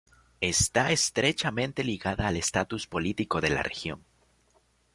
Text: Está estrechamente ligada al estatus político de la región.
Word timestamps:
Está 0.41 0.91
estrechamente 0.91 1.83
ligada 1.83 2.27
al 2.27 2.35
estatus 2.35 2.87
político 2.87 3.39
de 3.39 3.51
la 3.51 3.61
región. 3.61 4.03